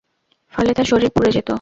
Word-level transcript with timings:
ফলে 0.53 0.71
তার 0.73 0.85
শরীর 0.85 1.09
পুড়ে 1.09 1.31
যেত। 1.31 1.49